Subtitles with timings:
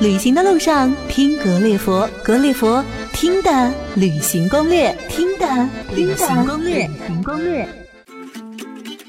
[0.00, 7.68] 旅行的路上听格列佛，格列佛听的旅行攻略，听的旅行攻略，旅行攻略。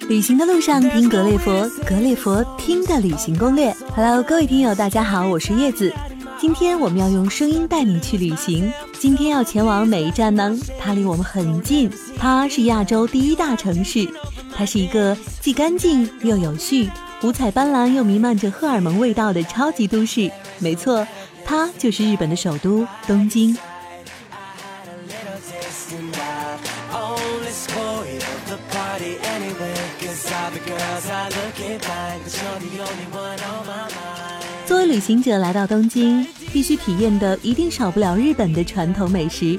[0.10, 3.72] 旅行的路上听格列佛，格列佛听的旅行攻略。
[3.96, 5.94] Hello，各位听友，大家好，我是叶子。
[6.40, 8.72] 今天我们要用声音带你去旅行。
[9.00, 10.58] 今天要前往哪一站呢？
[10.80, 14.08] 它离我们很近，它是亚洲第一大城市，
[14.56, 16.90] 它是一个既干净又有序、
[17.24, 20.30] 五彩斑斓又弥漫着荷尔蒙味道的超级都市。
[20.60, 21.08] 没错，
[21.46, 23.58] 它就是日本的首都东京。
[34.66, 39.58] 作为旅行者来到东京，必须体验的一定少不了日本的传统美食。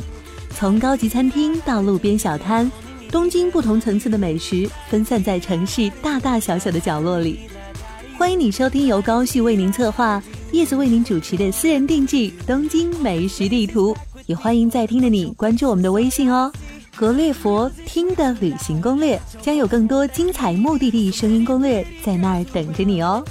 [0.51, 2.71] 从高级餐厅到路边小摊，
[3.11, 7.49] 东京不同层次的美食分散在城市大大小小的角落里。
[8.25, 10.21] 欢迎你收听由高旭为您策划。
[10.51, 16.51] 叶子为您主持的私人定制东京美食地图，也欢迎在听的你关注我们的微信哦。
[16.97, 23.23] 格列佛听的旅行攻略将有更多精彩目的地声音攻略在那儿等着你哦。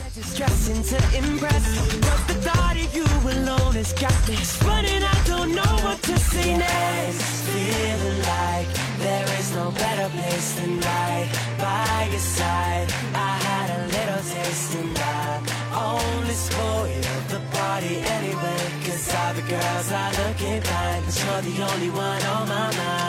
[9.07, 12.87] There is no better place than right by your side.
[13.13, 15.43] I had a little taste and i've
[15.91, 21.89] only scored the party anyway cause all the girls are looking fine you're the only
[21.89, 23.03] one on my mind.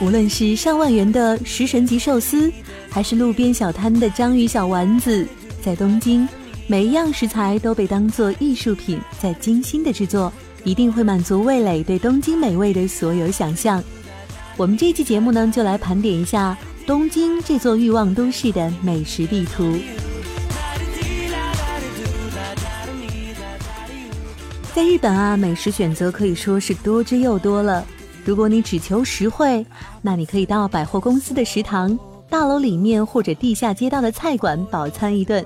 [0.00, 2.52] 无论是上万元的食神级寿司
[2.90, 5.26] 还是路边小摊的章鱼小丸子
[5.62, 6.26] 在东京
[6.72, 10.32] 每一样食材都被当做艺术品，在精心的制作，
[10.64, 13.84] 一定会满足味蕾对东京美味的所有想象。
[14.56, 16.56] 我们这期节目呢，就来盘点一下。
[16.86, 19.70] 东京这座欲望都市的美食地图，
[24.72, 27.84] 在日本啊，美食选择可以说是多之又多了。
[28.24, 29.66] 如果你只求实惠，
[30.00, 31.98] 那你可以到百货公司的食堂、
[32.30, 35.44] 大楼里面或者地下街道的菜馆饱餐一顿，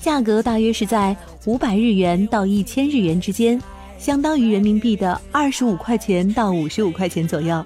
[0.00, 3.60] 价格大约是在五百日元到一千日元之间，
[3.98, 7.64] 相当于人民币的二十五块钱到五十五块钱左右。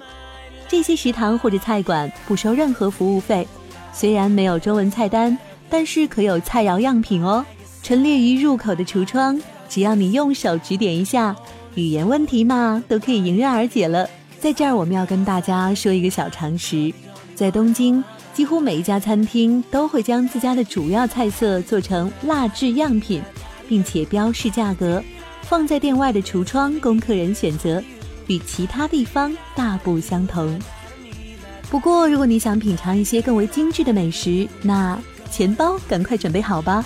[0.67, 3.47] 这些食堂或者菜馆不收任何服务费，
[3.93, 5.37] 虽然没有中文菜单，
[5.69, 7.45] 但是可有菜肴样品哦，
[7.83, 9.39] 陈列于入口的橱窗，
[9.69, 11.35] 只要你用手指点一下，
[11.75, 14.09] 语言问题嘛都可以迎刃而解了。
[14.39, 16.91] 在这儿我们要跟大家说一个小常识，
[17.35, 23.21] 在东京，几乎每一家餐厅都会将自家的主要菜色做成蜡制样品，
[23.69, 25.03] 并且标示价格，
[25.43, 27.81] 放在店外的橱窗供客人选择。
[28.27, 30.57] 与其他地方大不相同。
[31.69, 34.97] 不过，如果你想品尝一些更为精致的美食，那
[35.29, 36.85] 钱包赶快准备好吧。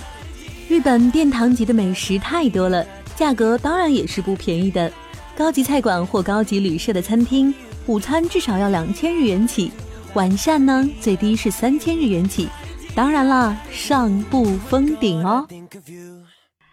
[0.68, 4.92] 日本殿堂级的美食太多了，价格当然也是不便宜的。
[5.36, 7.54] 高级菜馆或高级旅社的餐厅，
[7.86, 9.70] 午餐至少要两千日元起，
[10.18, 12.48] 完善呢最低是三千日元起。
[12.92, 15.46] 当然啦，上不封顶哦。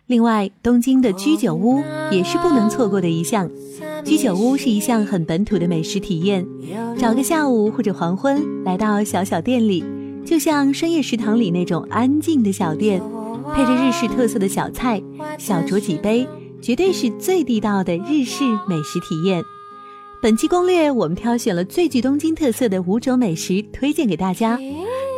[0.08, 3.48] 另外，东京的居酒屋也是不能错过的一项。
[4.04, 6.44] 居酒屋是一项很本土的美食体验，
[6.98, 9.86] 找个下午或者黄昏，来到小小店里，
[10.26, 13.00] 就像深夜食堂里那种安静的小店，
[13.54, 15.00] 配着日式特色的小菜，
[15.38, 16.28] 小酌几杯，
[16.64, 19.44] 绝对是最地道的日式美食体验。
[20.22, 24.58] 本期攻略，我们挑选了最具东京特色的五种美食推荐给大家。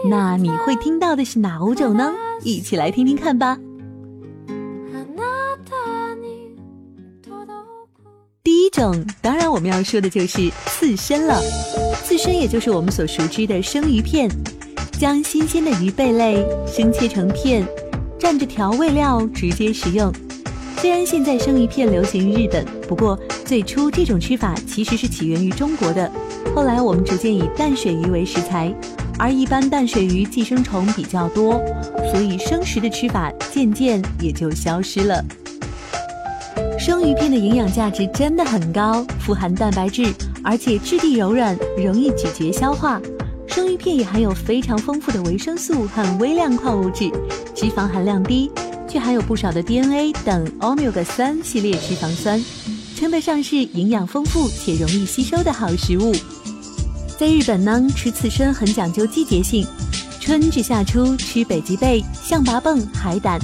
[0.10, 2.12] 那你会听到的是哪五种呢？
[2.44, 3.58] 一起来听听看吧。
[8.44, 11.40] 第一种，当然我们要说的就是刺身了。
[12.04, 14.30] 刺身也就是我们所熟知的生鱼片，
[15.00, 17.66] 将新鲜的鱼贝类生切成片，
[18.20, 20.12] 蘸着调味料直接食用。
[20.78, 26.12] 虽然现在生鱼片流行于日本，不过最初这种吃法其实是起源于中国的。
[26.54, 28.74] 后来我们逐渐以淡水鱼为食材，
[29.18, 31.54] 而一般淡水鱼寄生虫比较多，
[32.12, 35.24] 所以生食的吃法渐渐也就消失了。
[36.78, 40.14] 生鱼片的营养价值真的很高，富含蛋白质，
[40.44, 43.02] 而且质地柔软，容易咀嚼消化。
[43.48, 47.10] 生鱼片也含有非常丰富的维生素和微量矿物质，
[47.56, 48.52] 脂肪含量低，
[48.90, 52.44] 却含有不少的 DNA 等 omega 三系列脂肪酸，
[52.98, 56.12] 称得上是营养丰富且容易吸收的好食物。
[57.16, 59.64] 在日本呢，吃刺身很讲究季节性，
[60.20, 63.40] 春至夏初吃北极贝、象拔蚌、海胆，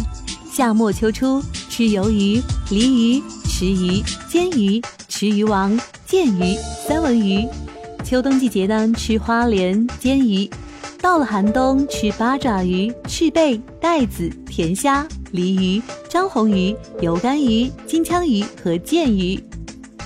[0.52, 1.40] 夏末秋初。
[1.70, 6.56] 吃鱿鱼、鲤鱼、池鱼、煎鱼、池鱼王、剑鱼、
[6.88, 7.48] 三文鱼；
[8.04, 10.48] 秋冬季节呢，吃花鲢、煎鱼；
[11.00, 19.44] 到了寒冬，吃八爪鱼、翅贝、带子、甜虾、鲤鱼、张红鱼、油甘鱼、金枪鱼和剑鱼。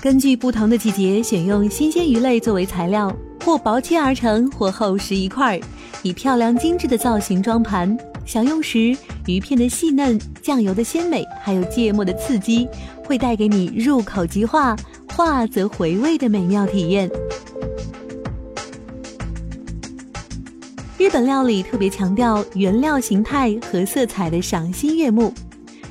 [0.02, 3.14] 根据不同的季节，选用新鲜鱼类作为材料，
[3.44, 5.60] 或薄切而成，或厚实一块，
[6.02, 7.98] 以漂亮精致的造型装盘。
[8.26, 8.96] 享用时，
[9.26, 12.66] 鱼片的细嫩、酱油的鲜美，还有芥末的刺激，
[13.04, 14.78] 会带给你入口即化、
[15.14, 17.12] 化则回味的美妙体验。
[20.98, 25.32] 日本料理特别强调原料形态和色彩的赏心悦目，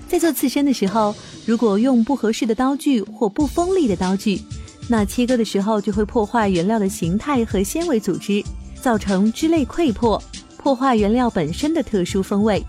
[0.08, 1.14] 在做刺身的时候，
[1.46, 4.40] 如果用不合适的刀具或不锋利的刀具，
[4.88, 8.42] 那切割的时候就会破坏原料的形态和纤维组织，
[8.80, 10.20] 造成汁类溃破。
[10.56, 12.60] 破坏原料本身的特殊风味，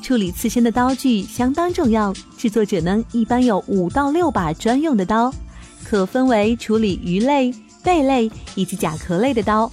[0.00, 2.14] 处理刺身的刀具相当重要。
[2.38, 5.34] 制作者呢，一般有五到六把专用的刀，
[5.82, 7.52] 可分为处理鱼类、
[7.82, 9.68] 贝类以及甲壳类的刀，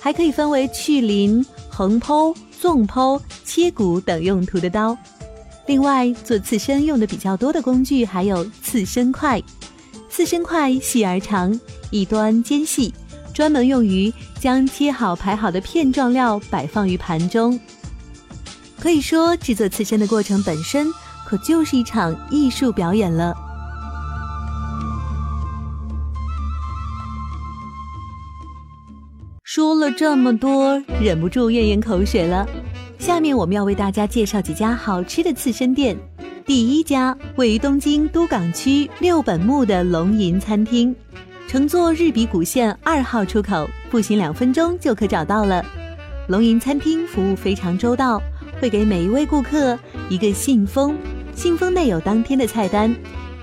[0.00, 4.96] 还可以分为去鳞、横剖、纵剖、切骨等用途的刀。
[5.66, 9.40] 另外，做刺身用的比较多的工具还有刺身块。
[10.08, 11.58] 刺身块细而长，
[11.90, 12.92] 一端尖细。
[13.32, 17.58] 专门用于将切好排好的片状料摆放于盘中。
[18.78, 20.88] 可以说，制作刺身的过程本身
[21.24, 23.32] 可就是一场艺术表演了。
[29.52, 32.48] 说了这么多，忍不住咽咽口水了。
[33.00, 35.96] 下面我们要为大家介绍几家好吃的刺身店。
[36.46, 40.94] 第一家位于东京都港区六本木的龙吟餐厅。
[41.48, 45.66] 乘坐日比谷线二号出口，步行两分钟就可找到了。
[46.28, 48.22] 龙吟餐厅服务非常周到，
[48.60, 49.76] 会给每一位顾客
[50.08, 50.96] 一个信封，
[51.34, 52.94] 信封内有当天的菜单。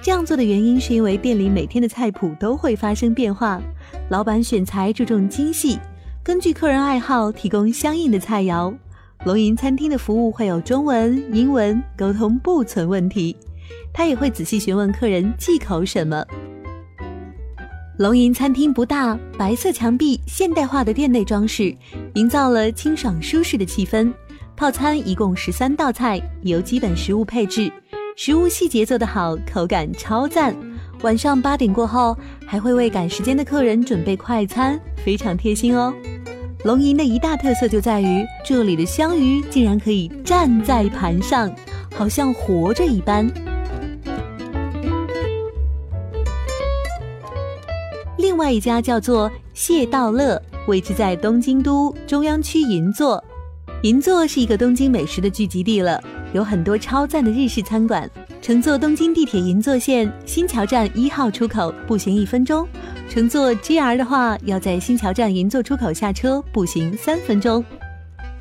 [0.02, 3.62] 这样做的原因是因为店里每天的菜谱都会发生变化，
[4.10, 5.78] 老板选材注重精细，
[6.28, 8.76] 根据客人爱好提供相应的菜肴。
[9.24, 13.34] 龙吟餐厅的服务会有中文、英文，沟通不存问题。
[13.94, 16.22] 他也会仔细询问客人忌口什么。
[17.98, 21.74] 龙吟餐厅不大，白色墙壁、现代化的店内装饰，
[22.16, 24.12] 营造了清爽舒适的气氛。
[24.54, 27.72] 套餐一共十三道菜，由基本食物配置，
[28.18, 30.54] 食物细节做得好，口感超赞。
[31.04, 35.94] 晚上八点过后，还会为赶时间的客人准备快餐，非常贴心哦。
[36.64, 41.54] 龙吟的一大特色就在于这里的香鱼竟然可以站在盘上，
[41.96, 43.30] 好像活着一般。
[48.18, 53.24] 另外一家叫做谢道乐，位置在东京都中央区银座。
[53.84, 58.10] 银座是一个东京美食的聚集地了，有很多超赞的日式餐馆。
[58.42, 62.66] 乘坐东京地铁银座线新桥站一号出口，步行一分钟；
[63.10, 67.64] 乘坐 G R 的话，要在新桥站银座出口下车，步行三分钟。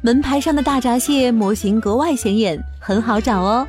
[0.02, 3.66] 门牌上的大闸蟹模型格外显眼，很好找哦。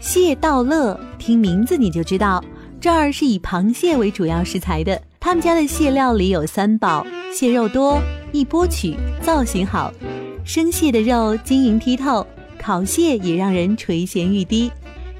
[0.00, 2.42] 蟹道乐，听名字你就知道。
[2.80, 8.00] 这儿是以螃蟹为主要食材的，他们家的蟹料里有三宝：蟹肉多、
[8.32, 9.92] 易剥取、造型好。
[10.44, 12.26] 生蟹的肉晶莹剔透，
[12.58, 14.70] 烤蟹也让人垂涎欲滴。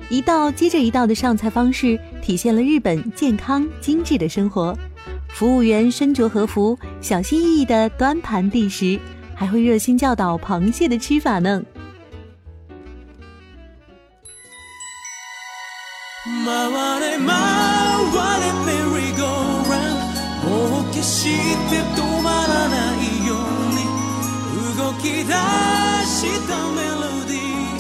[0.09, 4.77] 一道接着一道的上菜方式，体现了日本健康精致的生活。
[5.29, 8.99] 服务员身着和服，小心翼翼地端盘递食，
[9.35, 11.63] 还会热心教导螃蟹的吃法呢。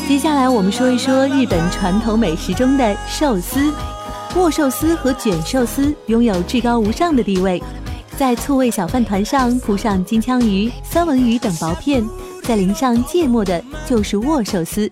[0.06, 3.74] 接下来我们说一说日本传统美食中的寿司。
[4.36, 7.60] 握寿司和卷寿司拥有至高无上的地位，
[8.16, 12.06] 在醋味小饭团上铺上金枪鱼、三文鱼等薄片，
[12.44, 14.88] 再淋上芥末的就是握寿司。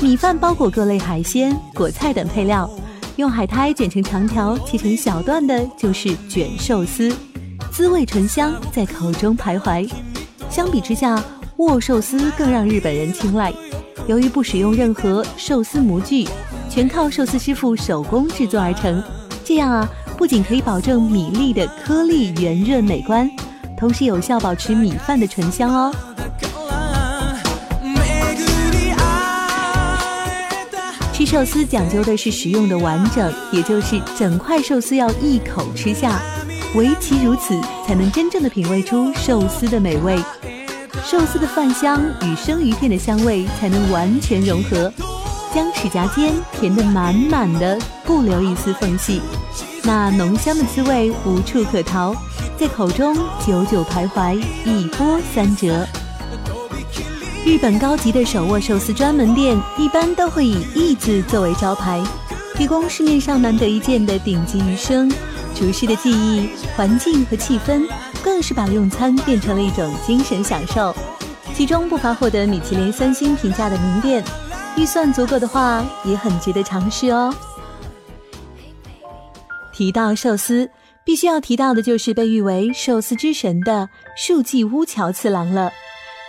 [0.00, 2.70] 米饭包裹各类海鲜、果菜等配料，
[3.16, 7.12] 用海苔卷成长条，切成小段的就是卷寿司。
[7.72, 9.90] 滋味醇香，在口中徘徊。
[10.48, 11.20] 相比之下，
[11.56, 13.52] 握寿司更让日本人青睐。
[14.06, 16.28] 由于不使用任何寿司模具，
[16.68, 19.02] 全靠寿司师傅手工制作而成，
[19.42, 23.30] 这样啊，不仅可以保证米粒的颗粒圆润美观，
[23.78, 25.94] 同时有效保持米饭的醇香哦。
[31.14, 36.20] 吃寿司讲究的是食用的完整，也就是整块寿司要一口吃下。
[36.74, 40.18] 唯其如此，才能真正的品味出寿司的美味。
[41.04, 44.90] 寿司的饭香与生鱼片的香味才能完全融合，
[45.54, 49.20] 将齿颊间填得满满的，不留一丝缝隙。
[49.82, 52.16] 那浓香的滋味无处可逃，
[52.58, 53.14] 在口中
[53.46, 55.86] 久久徘徊，一波三折。
[57.44, 62.02] 日本高级的手握寿司专门店一般都会以“义”字作为招牌，
[62.56, 65.12] 提供市面上难得一见的顶级鱼生。
[65.54, 67.86] 厨师的技艺、环境和气氛，
[68.24, 70.94] 更是把用餐变成了一种精神享受。
[71.54, 74.24] 其中不乏获得米其林三星评价的名店，
[74.76, 77.32] 预算足够的话，也很值得尝试哦。
[79.72, 80.70] 提到寿司，
[81.04, 85.70] 必须要提到的就是被誉为寿司之神的树纪屋乔次郎了。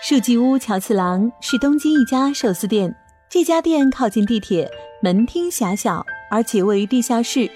[0.03, 2.93] 树纪屋乔次郎是东京一家寿司店，
[3.29, 4.69] 这家店靠近地铁，
[5.01, 7.49] 门厅狭小，而且位于地下室。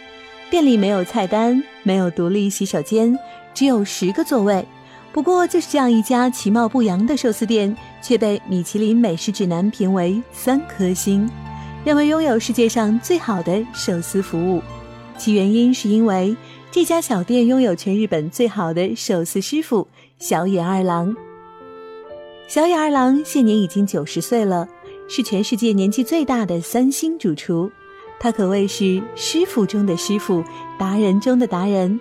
[0.50, 3.16] 店里没有菜单，没有独立洗手间，
[3.60, 4.66] 只有十个座位。
[5.12, 11.30] 不过，就是这样一家其貌不扬的寿司店，却被米其林美食指南评为三颗星，
[11.84, 14.62] 认为拥有世界上最好的寿司服务。
[15.18, 16.34] 其原因是因为
[16.72, 19.86] 这家小店拥有全日本最好的寿司师傅
[20.20, 21.14] 小野二郎。
[22.48, 24.70] 小野二郎现年已经九十岁了，
[25.10, 27.70] 是全世界年纪最大的三星主厨。
[28.22, 30.42] 他可谓是师傅中的师傅，
[30.78, 32.00] 达人中的达人，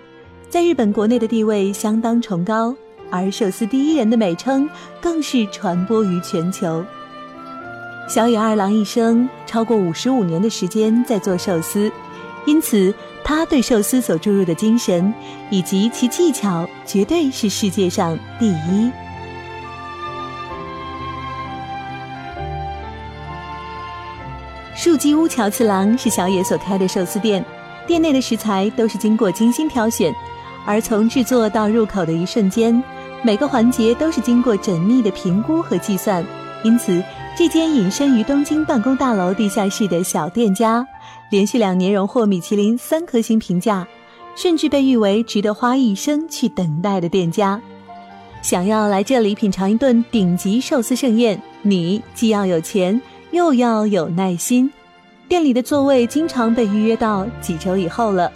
[0.49, 2.75] 在日本国内的地位相当崇高。
[3.11, 4.69] 而寿司第一人的美称
[5.01, 6.85] 更是传播于全球。
[8.07, 11.91] 小野二郎一生超过五十五年的时间在做寿司，
[12.45, 12.93] 因此
[13.25, 15.11] 他对寿司所注入的精神
[15.51, 18.91] 以及其技巧，绝对是世界上第一。
[24.75, 27.43] 树基屋乔次郎是小野所开的寿司店，
[27.87, 30.15] 店内的食材都是经过精心挑选，
[30.69, 32.81] 而从制作到入口的一瞬间。
[33.23, 36.23] 每个环节都是经过缜密的评估和计算，
[36.63, 37.03] 因此
[37.37, 40.87] 这间隐身于东京办公大楼地下室的小店家，
[41.31, 43.89] 连续两年荣获米其林三颗星评价，
[44.37, 47.61] 甚至被誉为值得花一生去等待的店家。
[48.43, 54.71] 想要来这里品尝一顿顶级寿司盛宴，你既要有钱，又要有耐心。
[55.29, 58.31] 店里的座位经常被预约到几周以后了。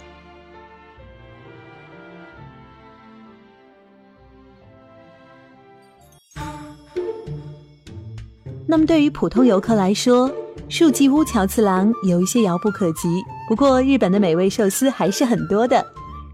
[8.73, 10.31] 那么，对于普通游客来说，
[10.67, 13.23] 树纪屋乔次郎有一些遥不可及。
[13.47, 15.85] 不过，日本的美味寿司还是很多的。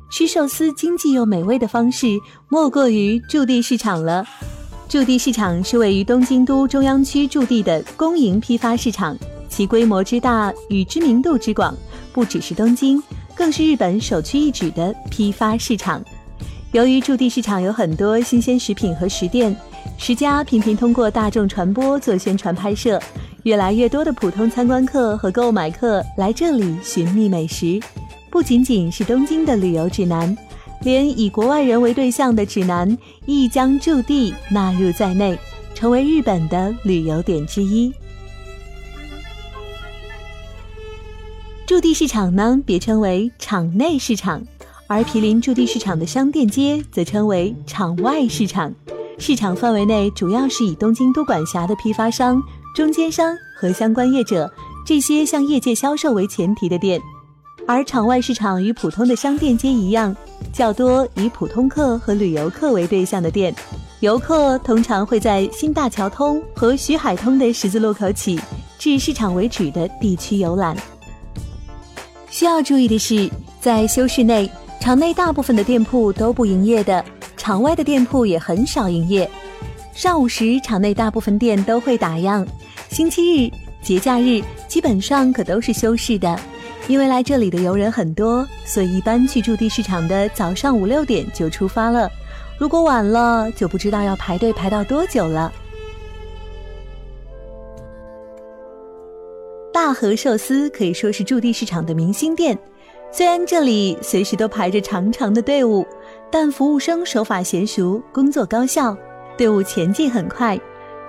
[0.10, 2.08] 吃寿司经济又美味的方式，
[2.48, 4.26] 莫过于驻地市场了。
[4.88, 9.18] 驻地市场是位于东京都中央区驻地的公营批发市场，
[9.50, 11.76] 其规模之大与知名度之广，
[12.14, 13.04] 不只是东京，
[13.36, 16.02] 更是日本首屈一指的批发市场。
[16.72, 19.54] 由于驻地市场有很多新鲜食品和食店。
[20.02, 23.00] 十佳频频通过大众传播做宣传拍摄，
[23.44, 27.78] 越来越多的普通参观客和购买客来这里寻觅美食，
[28.32, 30.36] 不仅仅是东京的旅游指南，
[30.84, 35.38] 连以国外人为对象的指南亦将驻地纳入在内，
[35.76, 37.94] 成为日本的旅游点之一。
[41.68, 44.42] 驻地市场呢，别称为场内市场，
[44.88, 48.74] 而毗邻驻地市场的商店街则称为场外市场。
[49.20, 52.42] 市场范围内主要是以东京都管辖的批发商、
[52.74, 54.52] 中间商和相关业者
[54.86, 57.00] 这些向业界销售为前提的店，
[57.68, 60.16] 而场外市场与普通的商店街一样，
[60.54, 63.54] 较多以普通客和旅游客为对象的店。
[64.00, 68.40] 游客通常会在新大桥通和徐海通的十字路口起
[68.78, 70.76] 至市场为止的地区游览。
[72.30, 74.50] 需要注意的是，在休市内，
[74.80, 77.04] 场内大部分的店铺都不营业的。
[77.40, 79.28] 场外的店铺也很少营业，
[79.94, 82.46] 上午时场内大部分店都会打烊，
[82.90, 83.50] 星期日、
[83.82, 86.38] 节假日基本上可都是休市的。
[86.90, 92.12] 因为来这里的游人很多，所以一般去驻地市场的早上五六点就出发了，
[92.58, 95.52] 如果晚了就不知道要排队排到多久了。
[99.72, 102.58] 大和寿司可以说是驻地市场的明星店，
[103.14, 105.88] 虽然这里随时都排着长长的队伍。
[106.32, 108.96] 但服务生手法娴熟，工作高效，
[109.38, 110.60] 队伍前进很快，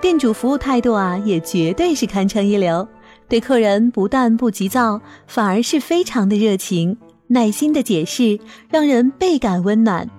[0.01, 2.87] 店主服务态度啊也绝对是堪称一流。
[3.27, 6.97] 对客人不但不急躁，反而是非常的热情，
[7.27, 10.09] 耐心的解释，让人倍感温暖。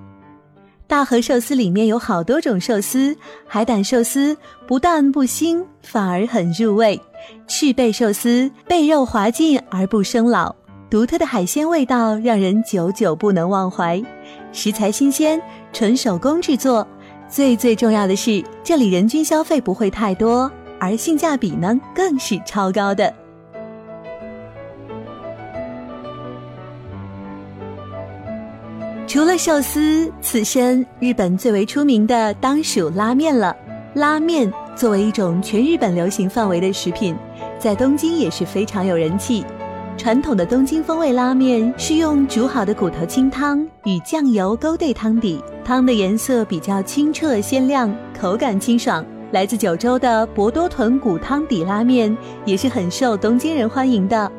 [0.87, 3.17] 大和寿司里面有好多种寿司，
[3.47, 6.97] 海胆寿司不但不腥，反而很入味；
[7.49, 10.55] 赤贝寿司贝肉滑劲而不生老，
[10.93, 13.99] 独特的海鲜味道让人久久不能忘怀。
[14.53, 15.41] 食材新鲜，
[15.73, 16.87] 纯手工制作，
[17.27, 23.11] 最最重要的是，这里人均消费不会太多，而性价比呢更是超高的。
[29.07, 33.57] 除了寿司，刺身，日本最为出名的当属拉面了。
[33.95, 37.17] 拉面作为一种全日本流行范围的食品，
[37.59, 39.43] 在东京也是非常有人气。
[39.97, 49.05] 传统的东京风味拉面是用煮好的骨头清汤与酱油勾兑汤底，汤的颜色比较清澈鲜亮，口感清爽。
[49.31, 54.31] 来自九州的博多豚骨汤底拉面也是很受东京人欢迎的，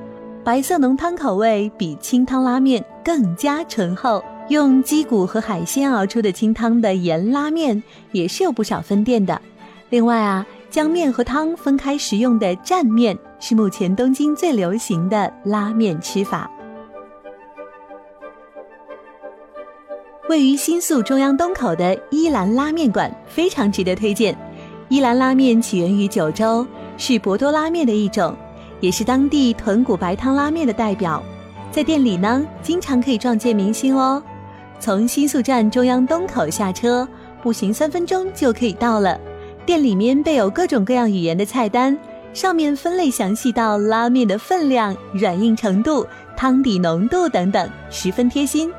[0.43, 4.23] 白色浓汤口味比清汤拉面更加醇厚。
[4.49, 7.81] 用鸡骨和海鲜熬出的清汤的盐拉面
[8.11, 9.41] 也是有不少分店的。
[9.89, 16.49] 另外啊，将面和汤分开食用的蘸面是目前东京最流行的拉面吃法。
[20.27, 24.35] 位于新宿中央东口的伊兰拉面馆非常值得推荐。
[24.89, 26.65] 伊兰拉面起源于九州，
[26.97, 28.35] 是博多拉面的一种，
[28.79, 31.21] 也是当地豚骨白汤拉面的代表。
[31.69, 34.23] 在店里呢，经常可以撞见明星哦。
[34.79, 37.07] 从新宿站中央东口下车，
[37.43, 39.19] 步行三分钟就可以到了。
[39.65, 41.97] 店里面备有各种各样语言的菜单，
[42.33, 46.05] 上面分类详细到拉面的分量、软硬程度、
[46.35, 48.71] 汤底浓度等等，十分贴心。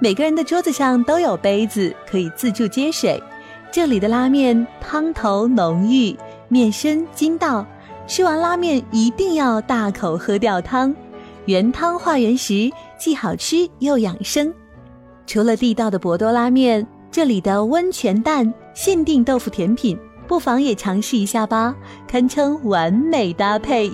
[0.00, 3.22] 每个人的桌子上都有杯子，可以自助接水。
[3.70, 6.16] 这里的拉面汤头浓郁，
[6.48, 7.66] 面身筋道，
[8.06, 10.94] 吃完拉面一定要大口喝掉汤，
[11.44, 14.52] 原汤化原食，既好吃又养生。
[15.26, 19.96] 除了地道的博多拉面，这里的温泉蛋限定豆腐甜品，
[20.26, 21.74] 不妨也尝试一下吧，
[22.08, 23.92] 堪称完美搭配。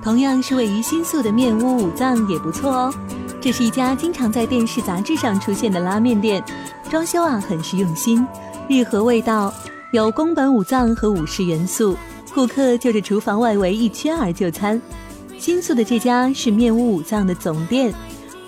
[0.00, 2.94] 同样是位于新宿的面屋五藏也不错哦。
[3.42, 6.42] 这是一家经常在电视杂志上出现的拉面店，
[6.88, 8.26] 装修啊很是用心，
[8.68, 9.52] 日和味道，
[9.90, 11.96] 有宫本武藏和武士元素，
[12.34, 14.80] 顾客就着厨房外围一圈而就餐。
[15.38, 17.90] 新宿的这家是面屋武藏的总店，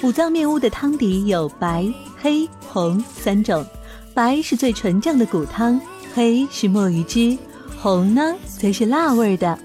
[0.03, 3.65] 武藏面屋的汤底有白、黑、红三种，
[4.13, 5.81] 白是最纯正的骨汤，
[6.15, 7.39] 黑是墨鱼汁，
[7.81, 9.59] 红呢则是辣味的。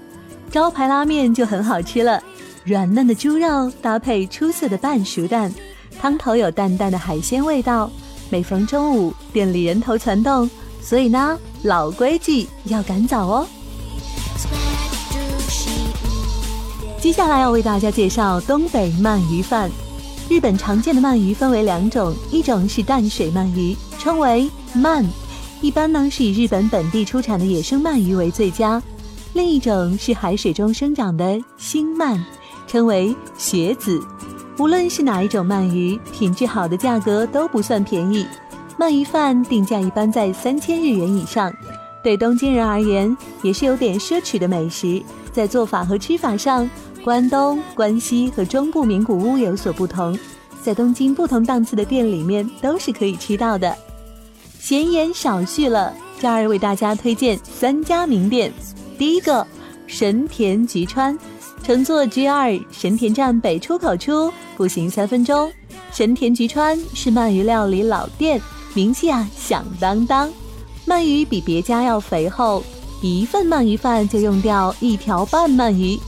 [0.50, 2.22] 招牌拉面就很好吃了。
[2.64, 5.52] 软嫩的猪肉搭配出色的半熟蛋，
[6.00, 7.90] 汤头有淡淡的海鲜味道。
[8.30, 10.48] 每逢中午，店里人头攒动，
[10.80, 13.46] 所以呢，老规矩要赶早哦。
[17.00, 19.68] 接下来要为大家介绍东北鳗鱼饭。
[20.28, 25.04] 日本常见的鳗鱼分为两种，一种是淡水鳗鱼，称为鳗，
[25.60, 28.80] 一般呢是以日本本地出产的野生鳗鱼为最佳；
[29.34, 32.16] 另一种是海水中生长的星鳗。
[32.68, 34.00] 称为雪子，
[34.58, 38.24] 无论是哪一种鳗鱼，品质好的价格都不算便宜。
[38.78, 41.50] 鳗鱼饭定价一般在三千日元以上，
[42.02, 45.02] 对东京人而言也是有点奢侈的美食。
[45.32, 46.68] 在做法和吃法上，
[47.02, 50.18] 关东、关西和中部名古屋有所不同，
[50.62, 53.74] 在东京不同档次的店里面都是可以吃到的。
[54.58, 58.52] 闲言少叙了，这儿为大家推荐三家名店。
[58.98, 59.46] 第一个，
[59.86, 61.18] 神田菊川。
[61.62, 65.50] 乘坐 JR 神田站北出口出，步行三分钟。
[65.92, 68.40] 神田菊川是鳗鱼料理老店，
[68.76, 70.30] 名气啊响当当。
[70.86, 72.62] 鳗鱼比别家要肥厚，
[73.00, 75.98] 一份鳗鱼饭就用掉一条半鳗鱼，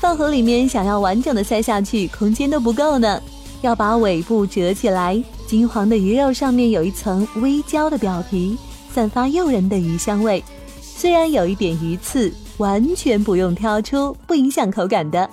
[0.00, 3.22] 饭盒里面想要完整的塞下去，空间都不够呢。
[3.62, 8.58] 要把尾部折起来，金黄的鱼肉上面有一层微焦的表皮，
[8.92, 10.42] 散发诱人的鱼香味。
[10.82, 12.32] 虽然有一点鱼刺。
[12.58, 15.28] 完全不用挑出，不影响口感的，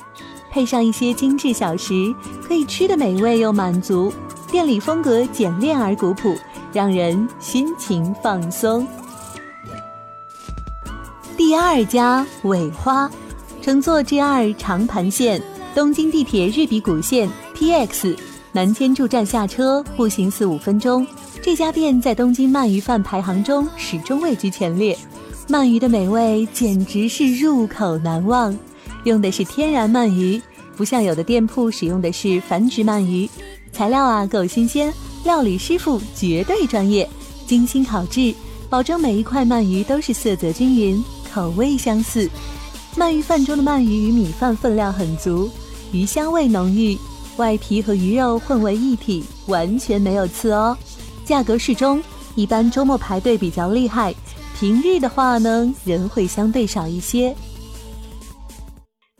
[0.51, 2.13] 配上一些精致小食，
[2.45, 4.11] 可以吃的美味又满足。
[4.51, 6.35] 店里风格简练而古朴，
[6.73, 8.85] 让人心情放松。
[11.37, 13.09] 第二家尾花，
[13.61, 15.41] 乘坐 G 二长盘线、
[15.75, 18.17] 东京地铁日比谷线 TX
[18.51, 21.05] 南千住站下车，步行四五分钟。
[21.41, 24.97] 这家店在东京鳗鱼饭排行中始终位居前列。
[25.47, 28.57] 鳗鱼的美味简直是入口难忘，
[29.03, 30.41] 用的是天然鳗鱼，
[30.77, 33.29] 不像有的店铺使用的是繁殖鳗鱼。
[33.71, 37.09] 材料啊够新鲜，料理师傅绝对专业，
[37.47, 38.33] 精心烤制，
[38.69, 42.29] 保证每一块鳗鱼都是色泽均匀，口味相似。
[42.95, 45.49] 鳗鱼饭中的鳗鱼与米饭分量很足，
[45.91, 46.97] 鱼香味浓郁，
[47.37, 50.77] 外皮和鱼肉混为一体，完全没有刺哦。
[51.25, 52.03] 价格适中，
[52.35, 54.13] 一般周末排队比较厉害。
[54.59, 57.35] 平日的话呢，人会相对少一些。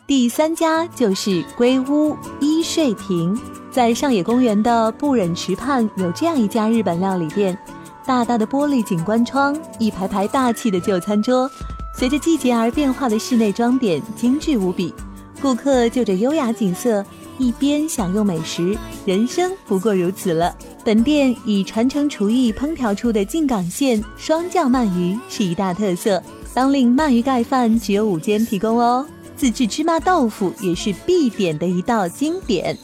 [0.06, 3.36] 第三家就是龟屋一睡亭，
[3.74, 7.58] 在上野公园的不忍池畔有这样一家日本料理店，
[8.06, 11.50] 大大的玻璃景观窗，一排排大气的就餐桌，
[11.98, 14.94] 随着季节而变化的室内装点精致无比。
[15.42, 17.04] 顾客就着优雅景色，
[17.40, 20.56] 一边享用美食，人生不过如此了。
[20.84, 26.22] 本店以传承厨艺烹调出的静冈县双酱鳗鱼是一大特色，
[26.54, 29.04] 当令鳗鱼盖饭只有五间提供哦。
[29.36, 32.78] 自制芝麻豆腐也是必点的一道经典。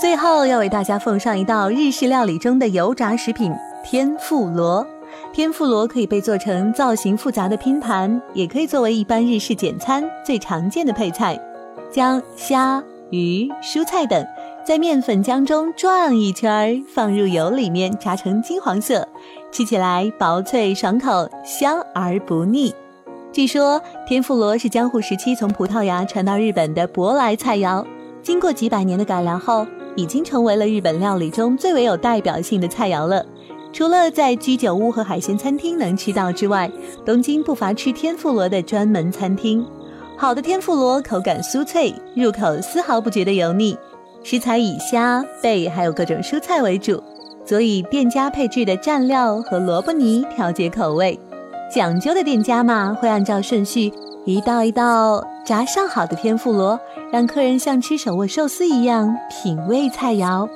[0.00, 3.54] 最后要为大家奉上一道日式料理中的油炸食品
[3.84, 4.84] 天妇罗。
[5.32, 11.38] 天妇罗可以被做成造型复杂的拼盘，也可以作为一般日式简餐最常见的配菜。
[11.92, 14.26] 将虾、鱼、蔬菜等
[14.64, 19.06] 在面粉浆中转一圈，放入油里面炸成金黄色，
[19.52, 22.74] 吃起来薄脆爽口，香而不腻。
[23.32, 27.84] 据说天妇罗是江户时期从葡萄牙传到日本的舶来菜肴，
[28.22, 29.64] 经过几百年的改良后，
[29.96, 33.24] 已经成为了日本料理中最为有代表性的菜肴了。
[33.72, 36.70] 除了在居酒屋和海鲜餐厅能吃到之外，
[37.04, 39.66] 东京不乏吃天妇罗的专门餐厅。
[40.16, 43.76] 好的天妇罗口感酥脆，入口丝毫不觉得油腻。
[44.22, 47.02] 食材以虾、贝还有各种蔬菜为主，
[47.44, 51.18] 所以店家配置的蘸料和萝卜泥调节口味。
[51.74, 53.92] 讲究的店家嘛，会按照顺序
[54.26, 56.80] 一道一道炸上好的天妇罗，
[57.12, 60.48] 让客人像吃手握寿司一样品味菜肴。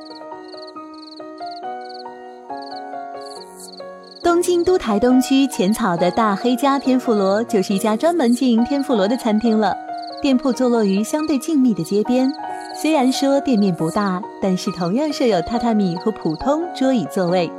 [4.22, 9.76] 东京都台东区浅草的大黑家天妇罗就是一家专门经营天妇罗的餐厅了。
[10.22, 12.32] 店铺坐落于相对静谧的街边，
[12.74, 17.50] 虽然说店面不大，但是同样设有榻榻米和普通桌椅座位，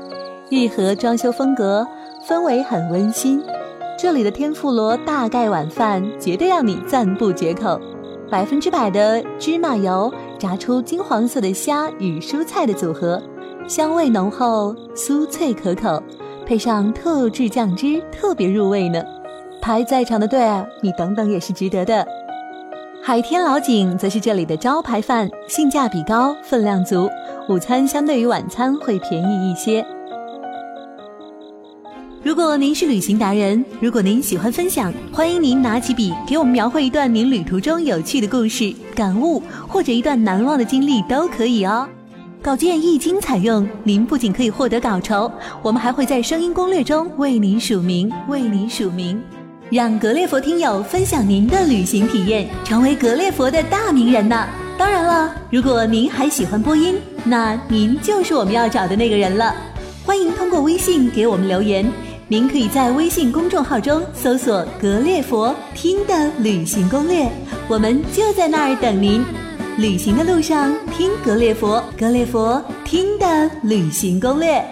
[0.50, 1.88] 日和装修风格，
[2.28, 3.42] 氛围很温馨。
[4.02, 7.78] 这里的天妇罗大盖晚饭绝对让你赞不绝口，
[8.32, 13.22] 百分之百的芝麻油炸出金黄色的虾与蔬菜的组合，
[13.68, 16.02] 香味浓厚，酥脆可口。
[16.46, 19.04] 配上特制酱汁，特别入味呢。
[19.62, 20.40] 排再长的队，
[20.82, 22.08] 你等等也是值得的。
[23.04, 27.10] 海天老井则是这里的招牌饭，性价比高，分量足，
[27.50, 29.86] 午餐相对于晚餐会便宜一些。
[32.30, 41.90] 如果您是旅行达人，如果您喜欢分享，欢迎您拿起笔给我们描绘一段您旅途中有趣的故事、感悟，或者一段难忘的经历都可以哦。
[42.40, 45.32] 稿件一经采用，您不仅可以获得稿酬，
[45.64, 49.20] 我们还会在声音攻略中为您署名，为您署名，
[49.72, 54.48] 让格列佛听友分享您的旅行体验，成为格列佛的大名人呢。
[54.78, 59.52] 当然了，如果您还喜欢播音，那您就是我们要找的那个人了。
[60.06, 61.92] 欢迎通过微信给我们留言，
[62.32, 67.28] 您可以在微信公众号中搜索“格列佛听的旅行攻略”，
[67.68, 69.26] 我们就在那儿等您。
[69.80, 74.64] 旅行的路上听格列佛，格列佛听的旅行攻略。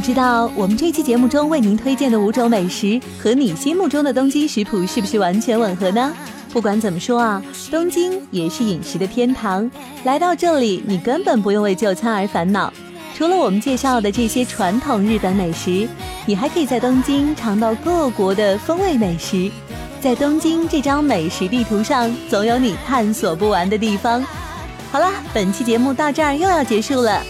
[0.00, 6.10] 不知道我们这期节目中为您推荐的五种美食和你心目中的东京食谱是不是完全吻合呢？
[6.50, 9.70] 不管怎么说啊，东京也是饮食的天堂。
[10.04, 12.72] 来到这里，你根本不用为就餐而烦恼。
[13.14, 15.86] 除了我们介绍的这些传统日本美食，
[16.24, 19.50] 你还可以在东京尝到各国的风味美食。
[20.00, 24.24] 在东京这张美食地图上，总有你探索不完的地方。
[24.90, 27.22] 好了，本期节目到这儿又要结束了。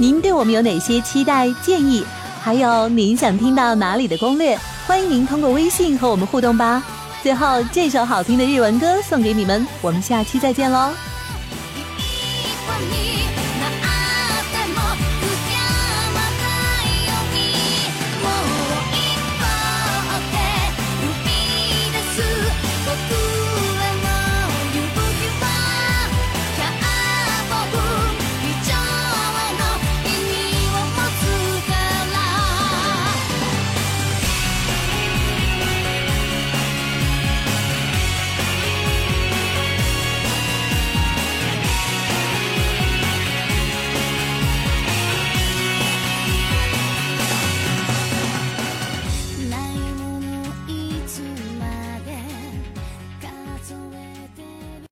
[0.00, 2.02] 您对我们有哪些期待建议？
[2.40, 4.58] 还有您想听到哪里的攻略？
[4.86, 6.82] 欢迎您通过微信和我们互动吧。
[7.22, 10.88] 最后，这首好听的日文歌送给你们，我们下期再见喽。